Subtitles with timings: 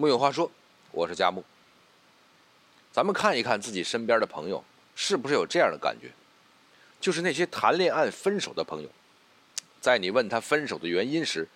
[0.00, 0.50] 木有话说，
[0.92, 1.44] 我是佳木。
[2.90, 4.64] 咱们看一看自己身边的朋友，
[4.96, 6.10] 是不是有这样的感觉？
[6.98, 8.88] 就是那些谈恋爱分手的朋友，
[9.78, 11.46] 在你问他分手的原因时，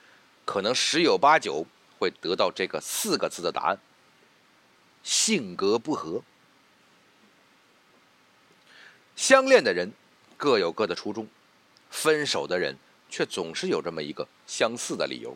[0.45, 1.65] 可能十有八九
[1.99, 3.79] 会得到这个四个字的答案：
[5.03, 6.23] 性格不合。
[9.17, 9.91] 相恋的人
[10.37, 11.27] 各有各的初衷，
[11.89, 12.77] 分手的人
[13.09, 15.35] 却总是有这么一个相似的理由。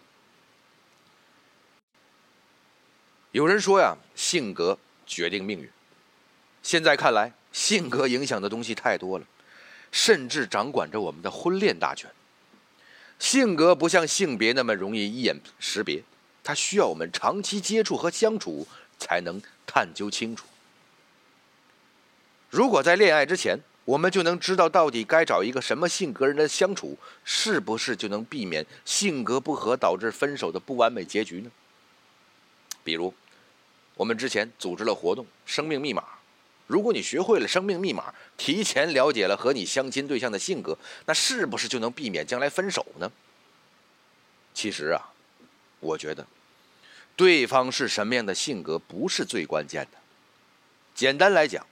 [3.33, 5.69] 有人说呀，性格决定命运。
[6.63, 9.27] 现在看来，性格影响的东西太多了，
[9.93, 12.11] 甚至掌管着我们的婚恋大权。
[13.19, 16.03] 性格不像性别那么容易一眼识别，
[16.43, 18.67] 它需要我们长期接触和相处
[18.99, 20.47] 才能探究清楚。
[22.49, 31.51] 如果在恋爱之前，我们就能知道到底该找一个什么性格人的相处，是不是就能避免性格不合导致分手的不完美结局呢？
[32.89, 33.13] 比如，
[33.97, 36.03] 我们之前组织了活动“生命密码”，
[36.67, 43.13] 如果你学会了生命密码，提前了解了和你相亲对象的性格，那是不是就能避免将来分手呢？
[44.55, 45.13] 其实啊，
[45.81, 46.27] 我觉得，
[47.15, 49.99] 对方是什么样的性格不是最关键的，
[50.95, 51.67] 简单来讲，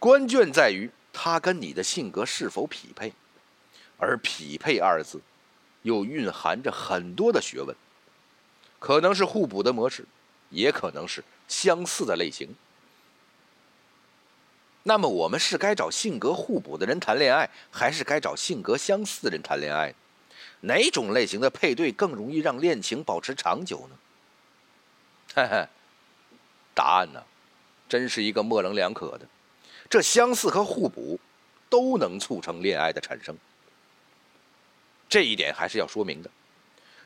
[0.00, 3.12] 关键在于他跟你的性格是否匹配，
[3.98, 5.20] 而“匹配”二字，
[5.82, 7.76] 又蕴含着很多的学问，
[8.80, 10.04] 可能是互补的模式。
[10.50, 12.54] 也可能是相似的类型。
[14.82, 19.94] 那么，我们是该找性格互补的人谈恋爱，还是该找性格相似的人谈恋爱？
[20.62, 23.96] 哪种类型的配对更容易让恋情保持长久呢？
[25.34, 25.66] 嘿嘿，
[26.74, 27.22] 答案呢，
[27.88, 29.26] 真是一个模棱两可的。
[29.88, 31.18] 这相似和互补
[31.68, 33.36] 都能促成恋爱的产生，
[35.08, 36.30] 这一点还是要说明的。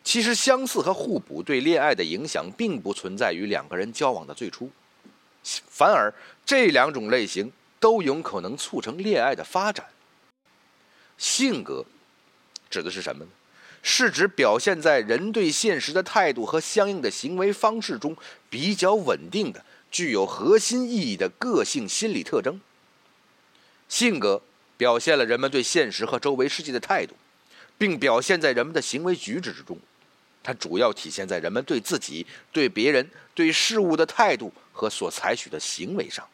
[0.04, 4.70] 其实相似和互补对恋爱的影响并不存在于两个人交往的最初，
[5.42, 6.12] 反而
[6.44, 9.86] 这两种类型都有可能促成恋爱的发展。
[11.16, 11.84] 性格
[12.70, 13.30] 指的是什么呢？
[13.82, 18.16] 是指表现在人对现实的态度和相应的行为方式中
[18.48, 22.60] 比较稳定的、具有核心意义的个性心理特征。
[23.88, 24.40] 性格
[24.76, 27.14] 表现了人们对现实和周围世界的态度，
[27.76, 29.78] 并表现在人们的行为举止之中。
[30.44, 36.28] 它主要体现在人们对自己、对别人、对事物的态度和所采取的行为上。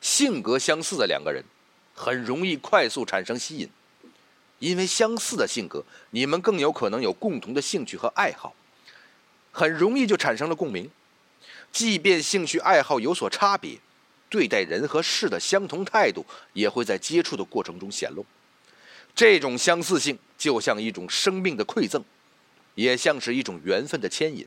[0.00, 1.42] 性格相似的两个人，
[1.94, 3.68] 很容易快速产生吸引，
[4.58, 8.54] 因为相似的性格，你们更有可能有共同的兴趣和爱好，
[9.52, 10.90] 很容易就产生了共鸣。
[11.72, 13.78] 即便兴趣爱好有所差别，
[14.28, 18.26] 对待人和事的相同态度，也会在接触的过程中显露。
[19.14, 22.04] 这种相似性就像一种生命的馈赠。
[22.76, 24.46] 也像是一种缘分的牵引，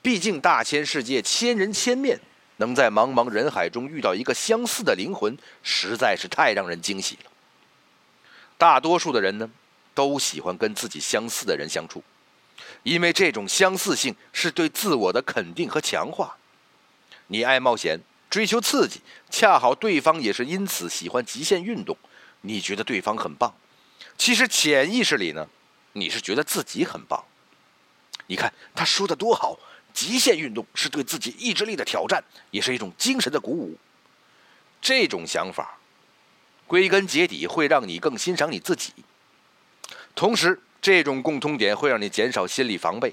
[0.00, 2.20] 毕竟大千世界千人千面，
[2.58, 7.30] 能在茫茫人海中遇到一个相似的灵魂，实在是太让人惊喜了。
[8.58, 9.50] 大多数的人呢，
[9.94, 12.04] 都喜欢跟自己相似的人相处，
[12.82, 16.36] 因为这种相似性是对自我的肯定和强化。
[17.28, 21.96] 你爱冒险，追求刺激，恰好对方也是因此喜欢极限运动，
[22.42, 23.54] 你觉得对方很棒，
[24.18, 25.48] 其实潜意识里呢，
[25.94, 27.24] 你是觉得自己很棒。
[28.30, 29.58] 你看他说的多好！
[29.92, 33.76] 极限运动是对自己意志力的挑战，也是一种精神的鼓舞。
[34.80, 35.80] 这种想法，
[36.68, 38.92] 归根结底会让你更欣赏你自己。
[40.14, 43.12] 同时，这种共通点会让你减少心理防备，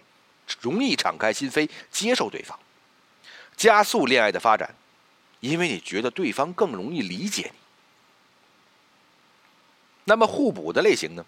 [0.61, 2.57] 容易敞开心扉接受对方，
[3.55, 4.75] 加速恋爱的发展，
[5.39, 7.59] 因为你觉得对方更容易理解你。
[10.03, 11.25] 那么互补的类型呢？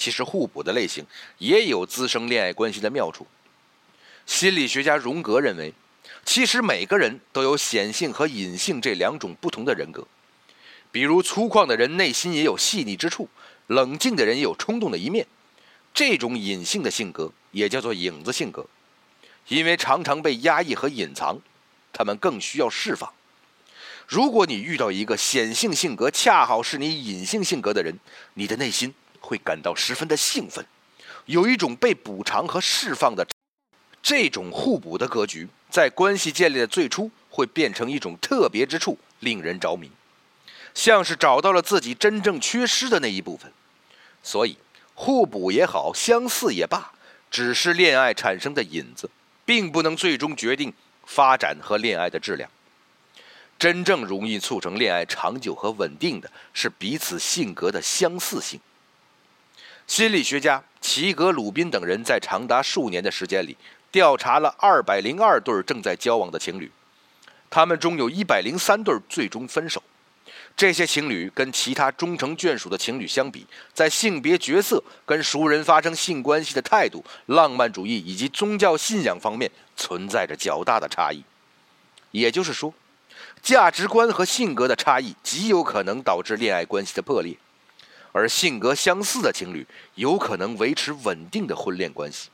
[0.00, 1.04] 其实互补的类型
[1.36, 3.26] 也有滋生恋爱关系的妙处。
[4.24, 5.74] 心理学家荣格认为，
[6.24, 10.06] 其实每个人都有显性和隐性这两种不同的人格。
[10.90, 13.28] 比如粗犷的人内心也有细腻之处，
[13.66, 15.26] 冷静的人也有冲动的一面。
[15.92, 18.64] 这种隐性的性格也叫做影子性格，
[19.48, 21.38] 因为常常被压抑和隐藏，
[21.92, 23.12] 他们更需要释放。
[24.08, 27.98] 如果你遇到一个显性性格恰好是你隐性性格的人，
[28.32, 28.94] 你的内心。
[29.20, 30.66] 会感到十分的兴奋，
[31.26, 33.26] 有一种被补偿和释放的
[34.02, 39.90] 这种互补的格局，在关系建立的最初会变成一种特别之处，令人着迷，
[40.74, 43.52] 像是找到了自己真正缺失的那一部分。
[44.22, 44.56] 所以，
[44.94, 46.92] 互补也好，相似也罢，
[47.30, 49.08] 只是恋爱产生的引子，
[49.44, 50.72] 并不能最终决定
[51.04, 52.50] 发展和恋爱的质量。
[53.58, 58.58] 真正容易促成恋爱长久和稳定的是彼此性格的相似性。
[59.90, 63.56] 心理学家齐格鲁宾等人在长达数年的时间里，
[63.90, 66.70] 调查了二百零二对正在交往的情侣，
[67.50, 69.82] 他们中有一百零三对最终分手。
[70.56, 73.44] 这些情侣跟其他终成眷属的情侣相比，
[73.74, 81.24] 在性别角色、跟熟人发生性关系的态度、浪漫主义以及宗教信仰方面存在着较大的差异。
[82.12, 82.72] 也就是说，
[83.42, 87.36] 价值观和性格的差异极有可能导致恋爱关系的破裂，
[88.12, 92.28] 而性格相似的情侣有可能维持稳定的婚恋关系。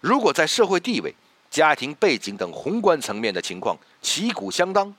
[0.00, 1.14] 如果在社会地位、
[1.50, 4.94] 家庭背景等宏观层面的情况旗鼓相当，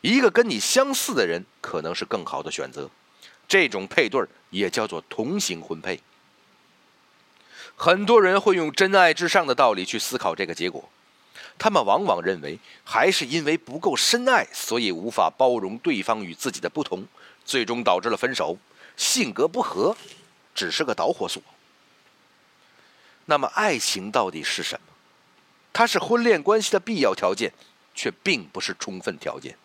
[0.00, 2.88] 一个跟你相似的人可能是更好的选择。
[3.46, 6.00] 这种配对也叫做同型婚配。
[7.76, 10.88] 很多人会用“真爱至上”的道理去思考这个结果，
[11.58, 17.04] 他们往往认为还是因为不够深爱，所以无法包容对方与自己的不同，
[17.44, 18.56] 最终导致了分手。
[18.96, 19.96] 性格不合
[20.54, 21.42] 只是个导火索。
[23.26, 24.86] 那么，爱情到底是什么？
[25.72, 27.52] 它是婚恋关系的必要条件，
[27.94, 29.56] 却并不是充分条件。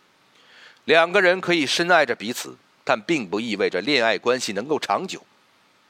[0.85, 5.21] 两个人可以深爱着彼此，但并不意味着恋爱关系能够长久，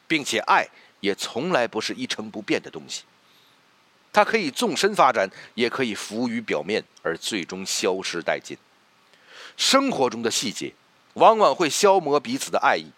[0.07, 0.67] 并且爱
[1.01, 3.03] 也从来不是一成不变的东西。
[4.11, 8.57] 它可以纵深发展，也可以浮于表面而最终消失殆尽。
[9.55, 10.73] 生活中的细节
[11.13, 12.89] 往往会消磨彼此的爱意，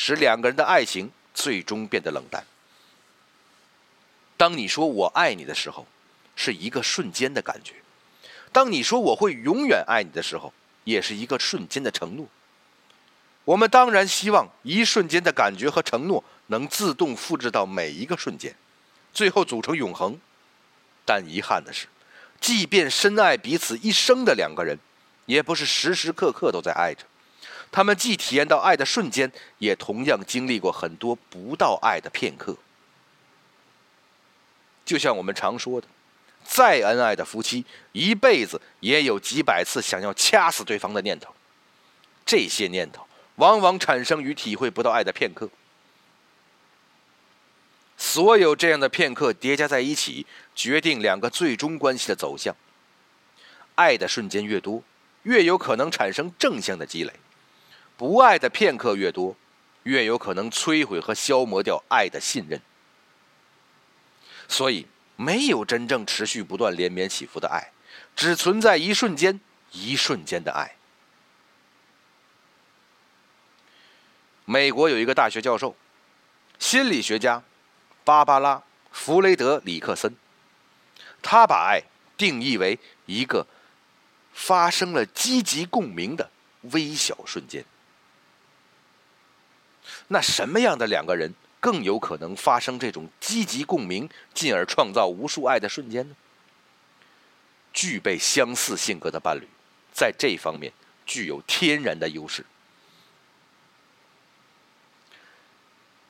[0.00, 2.46] 使两个人的爱情最终变得冷淡。
[4.36, 5.88] 当你说我爱你的时候，
[6.36, 7.72] 是一个瞬间的感觉；
[8.52, 10.54] 当你说我会永远爱你的时候，
[10.84, 12.28] 也是一个瞬间的承诺。
[13.44, 18.54] 我们当然希望一瞬间的感觉和承诺能自动复制到每一个瞬间，
[19.12, 20.16] 最后组成永恒。
[21.04, 21.88] 但遗憾的是，
[22.40, 24.78] 即便深爱彼此一生的两个人，
[25.26, 27.04] 也不是时时刻刻都在爱着。
[27.70, 32.56] 他们既体验到爱的瞬间，也同样经历过很多不到爱的片刻。
[34.84, 35.86] 就像我们常说的，
[36.44, 41.34] 再恩爱的夫妻，一辈子也有几百次想要掐死对方的念头。
[42.24, 43.06] 这些念头
[43.36, 45.48] 往往产生于体会不到爱的片刻。
[47.96, 50.24] 所有这样的片刻叠加在一起，
[50.54, 52.54] 决定两个最终关系的走向。
[53.74, 54.82] 爱的瞬间越多，
[55.24, 57.12] 越有可能产生正向的积累；
[57.98, 59.36] 不爱的片刻越多，
[59.82, 62.62] 越有可能摧毁和消磨掉爱的信任。
[64.46, 64.86] 所以，
[65.16, 67.72] 没有真正持续不断、连绵起伏的爱，
[68.14, 69.40] 只存在一瞬间、
[69.72, 70.76] 一瞬间的爱。
[74.44, 75.74] 美国有一个大学教授，
[76.60, 77.42] 心理学家
[78.04, 78.56] 芭芭拉·
[78.92, 80.14] 弗雷德里克森，
[81.20, 81.82] 他把爱
[82.16, 83.44] 定义为一个
[84.32, 86.30] 发生了积极共鸣的
[86.72, 87.64] 微小瞬间。
[90.08, 91.34] 那什么样的两个人？
[91.60, 96.14] 更有可能发生这种积极共鸣，进而创造无数爱的瞬间呢？
[97.72, 99.48] 具备相似性格的伴侣，
[99.92, 100.72] 在这方面
[101.04, 102.46] 具有天然的优势。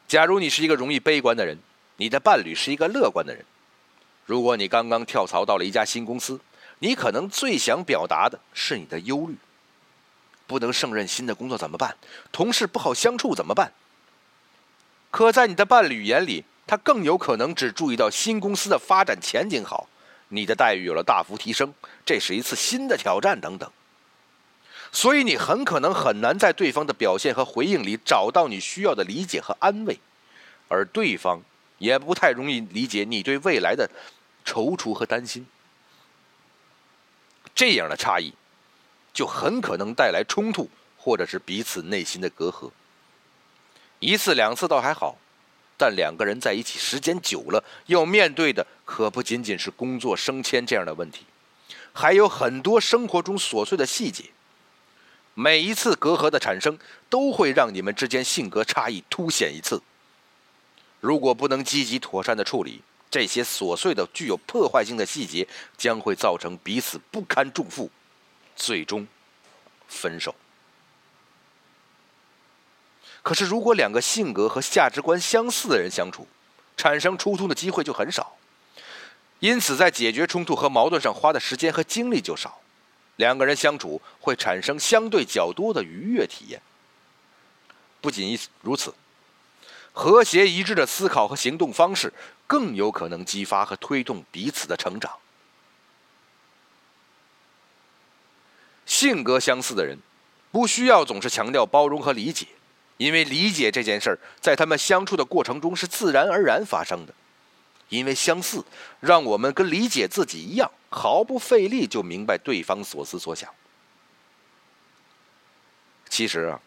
[0.07, 1.57] 假如你是一个容易悲观的人，
[1.97, 3.43] 你的伴侣是一个乐观的人。
[4.27, 6.39] 如果你刚刚跳槽到了一家新公司，
[6.81, 9.35] 你可能最想表达的是你的忧虑：
[10.49, 11.97] 不能胜任新的工作怎么办？
[12.33, 13.73] 同事不好相处怎么办？
[15.13, 19.89] 可在你的伴侣眼里，他更有可能只注意到新公司的发展前景好，
[20.29, 21.73] 你的待遇有了大幅提升，
[22.05, 23.71] 这是一次新的挑战等等。
[24.91, 30.01] 所以你很可能很难在对方的表现和回应里找到你需要的理解和安慰，
[30.69, 31.43] 而对方
[31.77, 33.91] 也不太容易理解你对未来的
[34.47, 35.47] 踌躇和担心。
[37.55, 38.33] 这样的差异，
[39.19, 42.71] 就很可能带来冲突，或者是彼此内心的隔阂。
[43.99, 45.19] 一次两次倒还好，
[45.77, 51.25] 但两个人在一起时间久了，要面对的可不仅仅是工作升迁这样的问题，
[51.93, 54.27] 还有很多生活中琐碎的细节。
[55.35, 56.79] 每一次隔阂的产生，
[57.11, 59.83] 都会让你们之间性格差异凸显一次。
[61.01, 67.91] 如果不能积极妥善的处理这些琐碎的、具有破坏性的细节，将会造成彼此不堪重负，
[68.59, 69.07] 最终
[69.87, 70.35] 分手。
[73.23, 76.27] 可是，如果两个性格和价值观相似的人相处，
[76.77, 78.37] 产生冲突的机会就很少，
[79.39, 82.61] 因此在解决冲突和矛盾上花的时间和精力就少，
[83.17, 86.61] 两个人相处会产生相对较多的愉悦体验。
[88.01, 88.95] 不仅如此，
[89.93, 92.13] 和谐一致的思考和行动方式
[92.47, 95.19] 更有可能激发和推动彼此的成长。
[98.89, 99.99] 性格相似的人，
[100.51, 102.47] 不需要总是强调包容和理解。
[102.97, 107.15] 因为理解这件事儿，在他们相处的过程中是自然而然发生的。
[107.91, 108.65] 因为相似，
[108.99, 113.49] 让我们跟理解自己一样，毫不费力就明白对方所思所想。
[116.09, 116.61] 其实啊，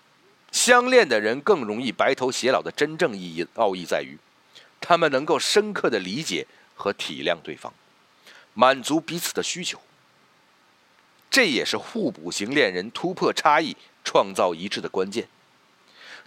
[0.51, 4.17] 相恋的人更容易白头偕老的真正意义奥义在于，
[4.79, 7.73] 他们能够深刻的理解和体谅对方，
[8.53, 9.81] 满足彼此的需求。
[11.31, 15.27] 这也是互补型恋人突破差异、创造一致的关键。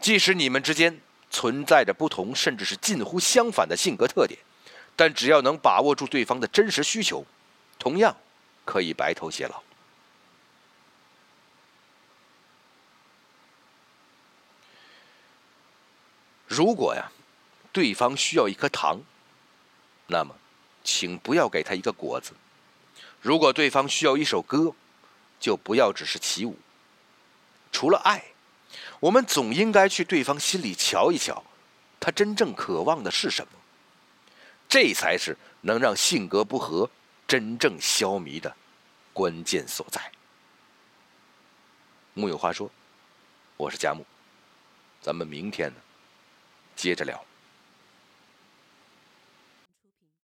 [0.01, 4.41] 即使你们之间存在着不同，甚至是近乎相反的性格特点。
[4.97, 7.27] 但只要能把握住对方的真实需求，
[7.79, 8.17] 同样
[8.65, 9.63] 可以白头偕老。
[16.47, 17.11] 如果呀，
[17.73, 19.01] 对方需要一颗糖，
[20.07, 20.37] 那么，
[20.85, 22.33] 请不要给他一个果子；
[23.21, 24.73] 如果对方需要一首歌，
[25.45, 26.57] 就不要只是起舞。
[27.71, 28.25] 除了爱，
[28.99, 31.45] 我们总应该去对方心里瞧一瞧，
[32.01, 33.53] 他真正渴望的是什么。
[34.67, 36.89] 这才是能让性格不合
[37.29, 38.57] 真正消弭的
[39.13, 40.11] 关键所在。
[42.15, 42.71] 木有话说，
[43.59, 44.03] 我是佳木，
[45.03, 45.77] 咱们明天呢
[46.75, 47.23] 接着聊。